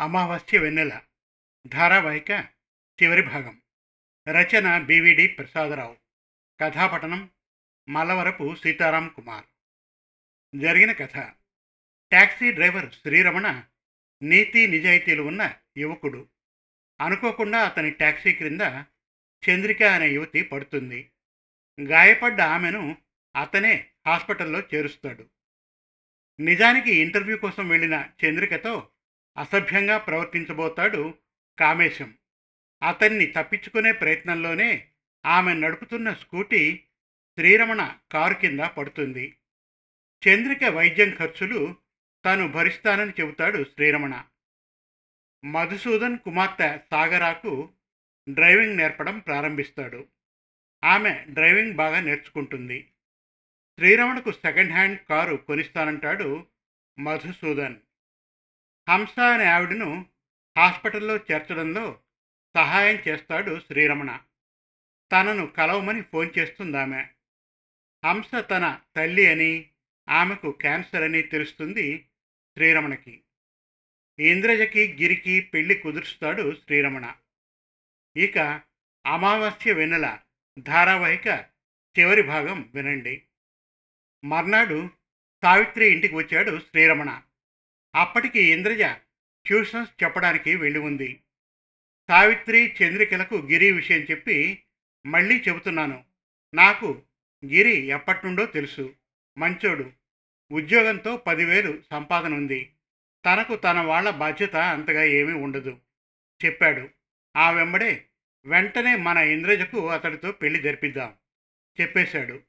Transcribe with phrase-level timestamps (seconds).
[0.00, 1.00] అమావాస్య వెన్నెల
[1.66, 2.30] ధారావాహిక
[3.02, 3.62] చివరి భాగం.
[4.28, 5.96] రచన బివిడి ప్రసాదరావు.
[6.60, 7.30] కథాపఠనం
[7.88, 9.44] మలవరపు సీతారాం కుమార్.
[10.54, 11.16] జరిగిన కథ.
[12.10, 13.64] ట్యాక్సీ డ్రైవర్ శ్రీరమణ
[14.22, 16.28] నీతి నిజాయితీలు ఉన్న యువకుడు.
[17.00, 18.60] అనుకోకుండా అతని ట్యాక్సీ క్రింద
[19.50, 21.10] చంద్రిక అనే యువతి పడుతుంది.
[21.80, 22.96] గాయపడ్డ ఆమెను
[23.40, 25.30] అతనే హాస్పిటల్లో చేరుస్తాడు.
[26.40, 28.88] నిజానికి ఇంటర్వ్యూ కోసం వెళ్ళిన చంద్రికతో
[29.40, 31.14] అసభ్యంగా ప్రవర్తించబోతాడు
[31.58, 32.14] కామేశం.
[32.82, 34.88] అతన్ని తప్పించుకునే ప్రయత్నంలోనే
[35.26, 36.76] ఆమె నడుపుతున్న స్కూటీ
[37.34, 39.36] శ్రీరమణ కారు కింద పడుతుంది.
[40.28, 41.76] చంద్రిక వైద్యం ఖర్చులు
[42.24, 44.24] తాను భరిస్తానని చెబుతాడు శ్రీరమణ.
[45.44, 47.72] మధుసూదన్ కుమార్తె సాగరాకు
[48.28, 50.06] డ్రైవింగ్ నేర్పడం ప్రారంభిస్తాడు.
[50.84, 52.82] ఆమె డ్రైవింగ్ బాగా నేర్చుకుంటుంది.
[53.78, 56.46] శ్రీరమణకు సెకండ్ హ్యాండ్ కారు కొనిస్తానంటాడు
[56.98, 57.76] మధుసూదన్.
[58.90, 60.06] హంస అనే ఆవిడను
[60.58, 62.00] హాస్పిటల్లో చేర్చడంలో
[62.56, 64.20] సహాయం చేస్తాడు శ్రీరమణ.
[65.12, 67.06] తనను కలవమని ఫోన్ చేస్తుంది ఆమె
[68.04, 69.70] హంస తన తల్లి అని
[70.08, 72.08] ఆమెకు క్యాన్సర్ అని తెలుస్తుంది
[72.56, 73.22] శ్రీరమణకి.
[74.18, 77.14] ఇంద్రజకి గిరికి పెళ్ళి కుదురుస్తాడు శ్రీరమణ.
[78.16, 78.38] ఇక
[79.06, 80.18] అమావాస్య వెన్నెల
[80.58, 81.26] ధారావాహిక
[81.98, 83.22] చివరి భాగం వినండి.
[84.24, 84.90] మర్నాడు
[85.42, 87.22] సావిత్రి ఇంటికి వచ్చాడు శ్రీరమణ.
[87.94, 88.82] అప్పటికి ఇంద్రజ
[89.46, 91.20] ట్యూషన్స్ చెప్పడానికి వెళ్ళి ఉంది.
[92.08, 94.62] సావిత్రి చంద్రికలకు గిరి విషయం చెప్పి
[95.06, 96.04] మళ్ళీ చెబుతున్నాను.
[96.54, 97.02] నాకు
[97.46, 98.94] గిరి ఎప్పటినుండో తెలుసు.
[99.38, 99.92] మంచోడు.
[100.52, 102.72] ఉద్యోగంతో పదివేలు సంపాదన ఉంది.
[103.26, 105.78] తనకు తన వాళ్ళ బాధ్యత అంతగా ఏమీ ఉండదు.
[106.44, 106.88] చెప్పాడు.
[107.36, 108.06] ఆ వెంబడే
[108.44, 111.14] వెంటనే మన ఇంద్రజకు అతడితో పెళ్ళి జరిపిద్దాం.
[111.80, 112.42] చెప్పేశాడు.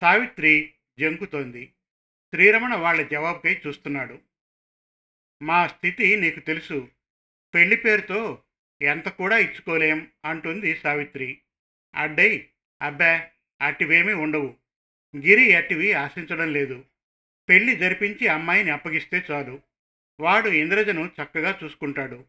[0.00, 1.66] సావిత్రి జంకుతోంది.
[2.34, 4.27] శ్రీరమణ వాళ్ళ జవాబుకై చూస్తున్నాడు.
[5.42, 6.88] మా స్థితి నీకు తెలుసు.
[7.54, 8.42] పెళ్ళి పేరుతో
[8.82, 11.40] ఎంత కూడా ఇచ్చుకోలేం అంటుంది సావిత్రి.
[11.94, 12.48] అడ్డై
[12.82, 13.26] అబ్బా
[13.62, 14.56] అట్టివేమీ ఉండవు.
[15.16, 16.84] గిరి అట్టివి ఆశించడం లేదు.
[17.48, 19.62] పెళ్ళి జరిపించి అమ్మాయిని అప్పగిస్తే చాలు.
[20.20, 22.24] వాడు ఇంద్రజను చక్కగా చూసుకుంటాడు.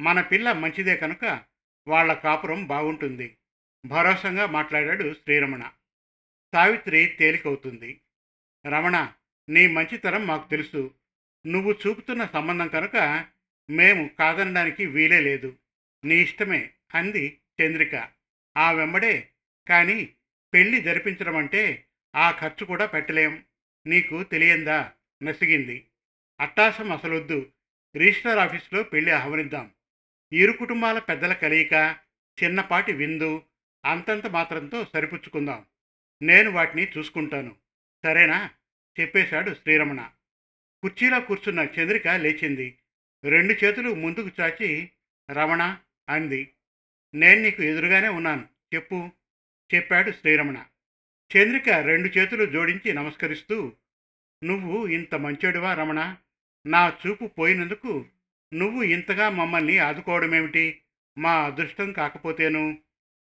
[0.00, 1.40] మన పిల్ల మంచిదే కనుక
[1.88, 3.36] వాళ్ళ కాపురం బాగుంటుంది.
[3.86, 5.70] భరోసంగా మాట్లాడాడు శ్రీరమణ.
[6.52, 8.00] సావిత్రి తేలికవుతుంది.
[8.66, 9.12] రమణ
[9.48, 10.94] నీ మంచితనం మాకు తెలుసు.
[11.46, 13.24] నువ్వు చూపుతున్న సంబంధం కనుక
[13.70, 15.56] మేము కాదనడానికి వీలే లేదు.
[16.04, 18.08] నీ ఇష్టమే అంది చంద్రిక.
[18.56, 19.28] ఆ వెంబడే
[19.68, 20.14] కానీ
[20.54, 23.44] పెళ్ళి జరిపించడం అంటే ఆ ఖర్చు కూడా పెట్టలేం.
[23.86, 24.92] నీకు తెలియందా?
[25.22, 25.86] నసిగింది.
[26.40, 27.52] అట్టాసం అసలొద్దు.
[27.96, 29.70] రిజిస్టర్ ఆఫీసులో పెళ్ళి ఆహ్వానిద్దాం.
[30.32, 31.96] ఇరు కుటుంబాల పెద్దల కలయిక
[32.42, 33.42] చిన్నపాటి విందు
[33.84, 35.66] అంతంత మాత్రంతో సరిపుచ్చుకుందాం.
[36.22, 37.56] నేను వాటిని చూసుకుంటాను.
[38.04, 38.50] సరేనా?
[39.00, 40.10] చెప్పేశాడు శ్రీరమణ.
[40.84, 42.78] కుర్చీలో కూర్చున్న చంద్రిక లేచింది.
[43.24, 44.90] రెండు చేతులు ముందుకు చాచి
[45.30, 45.76] రమణ
[46.08, 46.50] అంది.
[47.14, 48.48] నేను నీకు ఎదురుగానే ఉన్నాను.
[48.74, 49.10] చెప్పు
[49.74, 50.64] చెప్పాడు శ్రీరమణ.
[51.36, 53.72] చంద్రిక రెండు చేతులు జోడించి నమస్కరిస్తూ
[54.44, 56.16] నువ్వు ఇంత మంచోడివా రమణ?
[56.66, 58.06] నా చూపు పోయినందుకు
[58.54, 60.80] నువ్వు ఇంతగా మమ్మల్ని ఆదుకోవడమేమిటి?
[61.18, 62.78] మా అదృష్టం కాకపోతేను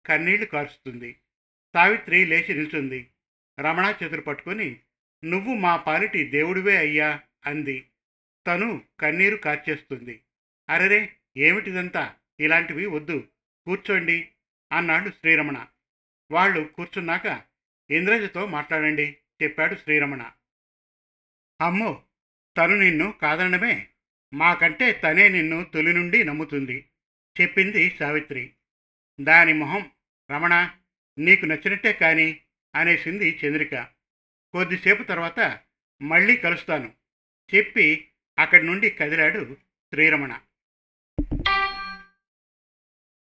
[0.06, 1.16] కన్నీళ్ళు కారుస్తుంది.
[1.74, 3.08] సావిత్రి లేచి నిల్చుంది.
[3.60, 4.80] రమణ చేతులు పట్టుకొని
[5.26, 7.20] నువ్వు మా పాలిటి దేవుడివే అయ్యా.
[7.46, 7.86] అంది.
[8.48, 10.24] తను కన్నీరు కార్చేస్తుంది.
[10.70, 11.16] అరెరే!
[11.38, 12.16] ఏమిటిదంతా?
[12.40, 13.28] ఇలాంటివి వద్దు.
[13.66, 14.30] కూర్చోండి
[14.72, 15.68] అన్నాడు శ్రీరమణ.
[16.32, 17.42] వాళ్ళు కూర్చున్నాక
[17.90, 20.32] ఇంద్రజతో మాట్లాడండి చెప్పాడు శ్రీరమణ.
[21.62, 22.04] అమ్మో!
[22.58, 23.88] తను నిన్ను కాదనడమే.
[24.34, 26.90] మాకంటే తనే నిన్ను తొలి నుండి నమ్ముతుంది
[27.42, 28.54] చెప్పింది సావిత్రి.
[29.22, 29.92] దాని మొహం
[30.32, 30.72] రమణ
[31.18, 32.42] నీకు నచ్చినట్టే కాని
[32.76, 33.76] అనేసింది చంద్రిక.
[34.54, 35.60] కొద్దిసేపు తర్వాత
[36.02, 36.94] మళ్ళీ కలుస్తాను.
[37.56, 39.58] చెప్పి అక్కడి నుండి కదిలాడు
[39.94, 40.40] శ్రీరమణ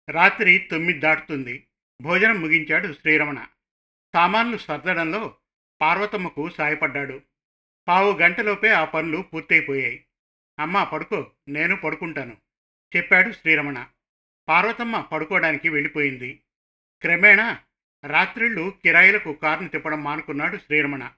[0.09, 1.67] రాత్రి తొమ్మిది దాటుతుంది.
[2.03, 3.47] భోజనం ముగించాడు శ్రీరమణ.
[4.15, 5.37] సామాన్లు సర్దడంలో
[5.81, 7.23] పార్వతమ్మకు సాయపడ్డాడు.
[7.89, 10.05] పావు గంటలోపే ఆ పనులు పూర్తయిపోయాయి.
[10.59, 12.37] అమ్మా పడుకో నేను పడుకుంటాను
[12.97, 13.87] చెప్పాడు శ్రీరమణ.
[14.49, 16.41] పార్వతమ్మ పడుకోవడానికి వెళ్ళిపోయింది.
[17.03, 17.63] క్రమేణా
[18.07, 21.13] రాత్రిళ్ళు కిరాయిలకు కారును తిప్పడం మానుకున్నాడు శ్రీరమణ.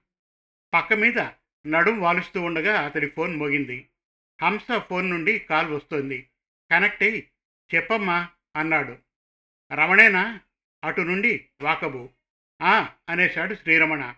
[0.75, 1.19] పక్క మీద
[1.67, 3.89] నడుం వాలుస్తూ ఉండగా అతడి ఫోన్ మోగింది.
[4.43, 6.29] హంస ఫోన్ నుండి కాల్ వస్తోంది.
[6.71, 7.31] కనెక్ట్ అయ్యి
[7.75, 8.99] చెప్పమ్మా అన్నాడు.
[9.73, 10.41] రమణేనా?
[10.85, 12.11] అటు నుండి వాకబు.
[12.63, 14.15] ఆ అనేశాడు శ్రీరమణ.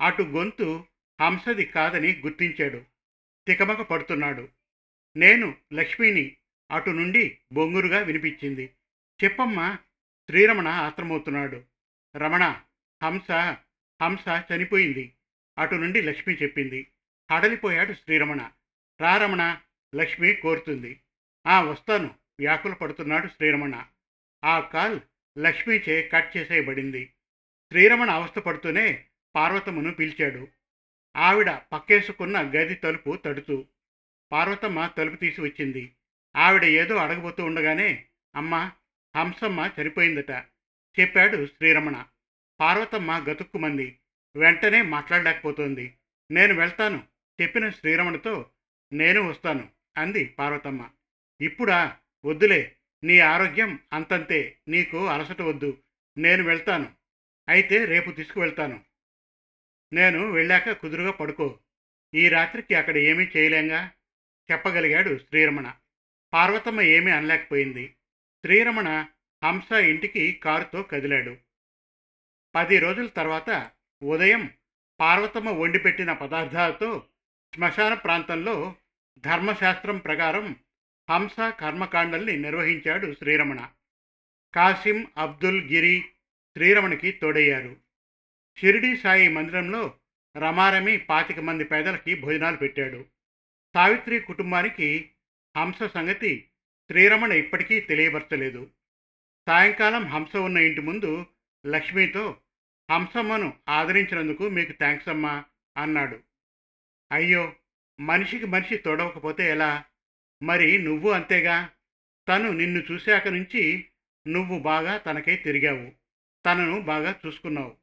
[0.00, 0.84] అటు గొంతు
[1.20, 2.84] హంసది కాదని గుర్తించాడు.
[3.48, 4.48] తికమక పడుతున్నాడు.
[5.16, 6.36] నేను లక్ష్మిని
[6.70, 8.74] అటు నుండి బొంగురుగా వినిపించింది.
[9.24, 9.74] చెప్పమ్మా
[10.28, 11.64] శ్రీరమణ ఆత్రమవుతున్నాడు.
[12.16, 12.60] రమణ
[13.02, 13.30] హంస
[14.02, 15.14] హంస చనిపోయింది.
[15.58, 16.86] అటు నుండి లక్ష్మి చెప్పింది.
[17.30, 18.50] హడలిపోయాడు శ్రీరమణ.
[19.00, 19.58] రారమణ
[19.94, 21.00] లక్ష్మి కోరుతుంది.
[21.46, 22.14] ఆ వస్తాను.
[22.40, 23.84] వ్యాకుల పడుతున్నాడు శ్రీరమణ.
[24.44, 25.00] ఆ కాల్
[25.38, 27.06] లక్ష్మీచే కట్ చేసేయబడింది.
[27.72, 29.06] శ్రీరమణ అవస్థ పడుతూనే
[29.36, 30.48] పార్వతమ్మను పిలిచాడు.
[31.16, 33.66] ఆవిడ పక్కేసుకున్న గది తలుపు తడుతూ
[34.32, 35.94] పార్వతమ్మ తలుపు తీసి వచ్చింది.
[36.36, 38.70] ఆవిడ ఏదో అడగబోతూ ఉండగానే అమ్మ
[39.16, 40.30] హంసమ్మ చనిపోయిందట
[41.00, 42.04] చెప్పాడు శ్రీరమణ.
[42.60, 43.97] పార్వతమ్మ గతుక్కుమంది.
[44.36, 45.94] వెంటనే మాట్లాడలేకపోతోంది.
[46.30, 47.06] నేను వెళ్తాను.
[47.42, 48.50] చెప్పిన శ్రీరమణతో
[48.92, 50.90] నేను వస్తాను అంది పార్వతమ్మ.
[51.40, 51.96] ఇప్పుడా?
[52.24, 52.76] వద్దులే.
[53.04, 54.58] నీ ఆరోగ్యం అంతంతే.
[54.68, 55.78] నీకు అలసట వద్దు.
[56.18, 56.92] నేను వెళ్తాను.
[57.48, 58.84] అయితే రేపు తీసుకువెళ్తాను.
[59.92, 61.58] నేను వెళ్ళాక కుదురుగా పడుకో.
[62.14, 63.90] ఈ రాత్రికి అక్కడ ఏమీ చేయలేంగా?
[64.52, 65.72] చెప్పగలిగాడు శ్రీరమణ.
[66.32, 67.88] పార్వతమ్మ ఏమీ అనలేకపోయింది.
[68.44, 69.06] శ్రీరమణ
[69.44, 71.36] హంస ఇంటికి కారుతో కదిలాడు.
[72.54, 73.70] పది రోజుల తర్వాత
[74.02, 74.50] ఉదయం
[75.00, 77.06] పార్వతమ్మ వండిపెట్టిన పదార్థాలతో
[77.54, 78.76] శ్మశాన ప్రాంతంలో
[79.18, 80.56] ధర్మశాస్త్రం ప్రకారం
[81.10, 83.68] హంస కర్మకాండల్ని నిర్వహించాడు శ్రీరమణ.
[84.54, 86.00] కాసిం అబ్దుల్ గిరి
[86.56, 87.76] శ్రీరమణకి తోడయ్యారు.
[88.58, 89.94] షిరిడి సాయి మందిరంలో
[90.36, 93.04] రమారమి పాతిక మంది పేదలకి భోజనాలు పెట్టాడు.
[93.74, 95.10] సావిత్రి కుటుంబానికి
[95.56, 96.48] హంస సంగతి
[96.90, 98.70] శ్రీరమణ ఇప్పటికీ తెలియపరచలేదు.
[99.48, 101.26] సాయంకాలం హంస ఉన్న ఇంటి ముందు
[101.66, 102.40] లక్ష్మితో
[102.90, 105.44] హంసమ్మను ఆదరించినందుకు మీకు థ్యాంక్స్ అమ్మా
[105.76, 106.20] అన్నాడు.
[107.12, 107.52] అయ్యో
[108.00, 109.84] మనిషికి మనిషి తోడవకపోతే ఎలా?
[110.42, 111.70] మరి నువ్వు అంతేగా?
[112.28, 113.86] తను నిన్ను చూశాక నుంచి
[114.28, 115.92] నువ్వు బాగా తనకై తిరిగావు.
[116.46, 117.76] తనను బాగా చూసుకున్నావు.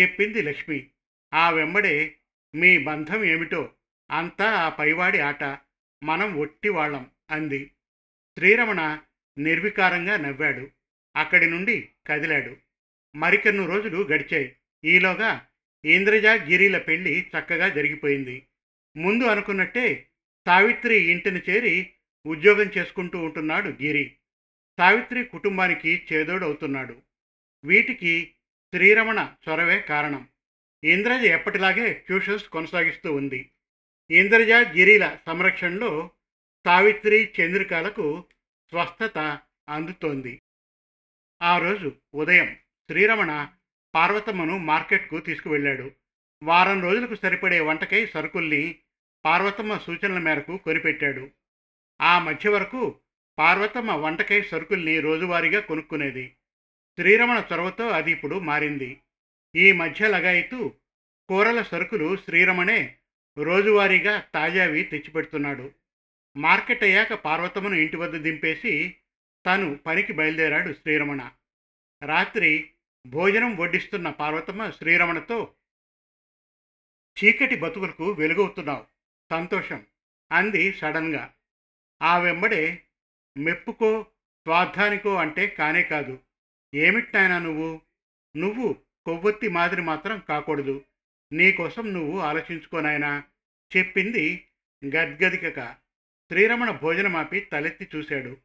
[0.00, 0.90] చెప్పింది లక్ష్మి.
[1.34, 2.16] ఆ వెంబడే
[2.54, 3.72] మీ బంధం ఏమిటో
[4.10, 5.44] అంతా ఆ పైవాడి ఆట.
[6.04, 7.70] మనం ఒట్టి వాళ్ళం అంది.
[8.36, 8.98] శ్రీరమణ
[9.38, 10.70] నిర్వికారంగా నవ్వాడు.
[11.16, 12.56] అక్కడి నుండి కదిలాడు.
[13.16, 14.56] మరికొన్ని రోజులు గడిచాయి.
[14.84, 15.46] ఈలోగా
[15.84, 18.46] ఇంద్రజ గిరిల పెళ్ళి చక్కగా జరిగిపోయింది.
[18.96, 20.08] ముందు అనుకున్నట్టే
[20.46, 21.92] సావిత్రి ఇంటిని చేరి
[22.26, 24.16] ఉద్యోగం చేసుకుంటూ ఉంటున్నాడు గిరి.
[24.78, 27.02] సావిత్రి కుటుంబానికి చేదోడవుతున్నాడు.
[27.64, 28.34] వీటికి
[28.74, 30.28] శ్రీరమణ చొరవే కారణం.
[30.84, 33.50] ఇంద్రజ ఎప్పటిలాగే ట్యూషన్స్ కొనసాగిస్తూ ఉంది.
[34.10, 36.10] ఇంద్రజ గిరిల సంరక్షణలో
[36.64, 38.24] సావిత్రి చంద్రికలకు
[38.70, 39.38] స్వస్థత
[39.68, 40.40] అందుతోంది.
[41.42, 42.56] ఆ రోజు ఉదయం
[42.90, 43.48] శ్రీరమణ
[43.94, 45.90] పార్వతమ్మను మార్కెట్కు తీసుకువెళ్ళాడు.
[46.42, 48.78] వారం రోజులకు సరిపడే వంటకై సరుకుల్ని
[49.24, 51.30] పార్వతమ్మ సూచనల మేరకు కొనిపెట్టాడు.
[52.00, 53.00] ఆ మధ్య వరకు
[53.38, 56.34] పార్వతమ్మ వంటకై సరుకుల్ని రోజువారీగా కొనుక్కునేది.
[56.98, 59.00] శ్రీరమణ చొరవతో అది ఇప్పుడు మారింది.
[59.56, 60.72] ఈ మధ్య లగాయితూ
[61.28, 62.96] కూరల సరుకులు శ్రీరమణే
[63.38, 65.72] రోజువారీగా తాజావి తెచ్చిపెడుతున్నాడు.
[66.36, 68.96] మార్కెట్ అయ్యాక పార్వతమ్మను ఇంటి వద్ద దింపేసి
[69.46, 71.30] తను పనికి బయలుదేరాడు శ్రీరమణ.
[72.02, 72.70] రాత్రి
[73.06, 75.54] భోజనం వడ్డిస్తున్న పార్వతమ్మ శ్రీరమణతో
[77.24, 78.86] చీకటి బతుకులకు వెలుగవుతున్నావు.
[79.30, 79.86] సంతోషం.
[80.32, 81.34] అంది సడన్గా.
[82.02, 82.82] ఆ వెంబడే
[83.38, 84.02] మెప్పుకో
[84.46, 86.18] స్వార్థానికో అంటే కానే కాదు.
[86.74, 87.80] ఏమిటాయనా నువ్వు?
[88.36, 90.84] నువ్వు కొవ్వొత్తి మాదిరి మాత్రం కాకూడదు.
[91.32, 93.24] నీకోసం నువ్వు ఆలోచించుకోనాయనా
[93.76, 94.48] చెప్పింది
[94.86, 95.72] గద్గదికక
[96.30, 98.36] శ్రీరమణ భోజనమాపి తలెత్తి చూశాడు.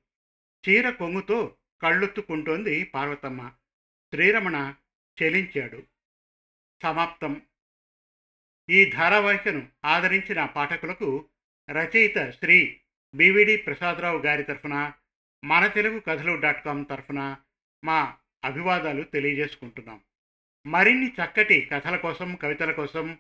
[0.70, 3.52] చీర కొంగుతో కళ్ళొత్తుకుంటోంది పార్వతమ్మ.
[4.14, 4.74] శ్రీరమణ
[5.24, 5.84] చెలించాడు.
[6.84, 7.42] సమాప్తం.
[8.70, 11.30] ఈ ధారావాహికను ఆదరించిన పాఠకులకు
[11.72, 12.82] రచయిత శ్రీ
[13.16, 14.94] బివిడి ప్రసాదరావు గారి తరఫున
[15.46, 17.38] మన తెలుగు కథలు డాట్ కామ్ తరఫున
[17.84, 20.02] మా అభివాదాలు తెలియజేసుకుంటున్నాం.
[20.68, 23.18] మరిన్ని చక్కటి కథల కోసం కవితల కోసం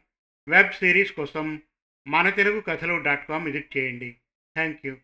[0.48, 1.62] వెబ్ సిరీస్ కోసం
[2.08, 4.12] మన తెలుగు కథలు డాట్ కామ్ విజిట్ చేయండి.
[4.56, 4.98] Thank you.